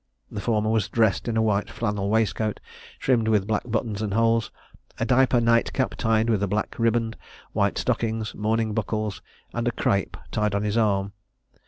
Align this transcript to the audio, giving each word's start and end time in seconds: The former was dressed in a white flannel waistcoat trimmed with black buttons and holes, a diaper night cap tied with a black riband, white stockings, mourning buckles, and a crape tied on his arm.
The 0.31 0.41
former 0.41 0.71
was 0.71 0.89
dressed 0.89 1.27
in 1.27 1.37
a 1.37 1.43
white 1.43 1.69
flannel 1.69 2.09
waistcoat 2.09 2.59
trimmed 2.97 3.27
with 3.27 3.45
black 3.45 3.61
buttons 3.69 4.01
and 4.01 4.15
holes, 4.15 4.49
a 4.99 5.05
diaper 5.05 5.39
night 5.39 5.73
cap 5.73 5.93
tied 5.93 6.27
with 6.27 6.41
a 6.41 6.47
black 6.47 6.79
riband, 6.79 7.15
white 7.53 7.77
stockings, 7.77 8.33
mourning 8.33 8.73
buckles, 8.73 9.21
and 9.53 9.67
a 9.67 9.71
crape 9.71 10.17
tied 10.31 10.55
on 10.55 10.63
his 10.63 10.75
arm. 10.75 11.13